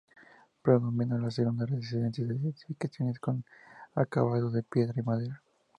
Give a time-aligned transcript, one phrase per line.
[0.63, 3.45] Predominan las segundas residencias en edificaciones con
[3.93, 5.43] acabados de piedra y madera.